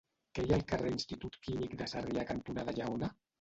Què 0.37 0.45
hi 0.45 0.53
ha 0.53 0.55
al 0.57 0.63
carrer 0.71 0.93
Institut 0.93 1.37
Químic 1.49 1.75
de 1.83 1.89
Sarrià 1.93 2.25
cantonada 2.33 2.77
Lleona? 2.81 3.13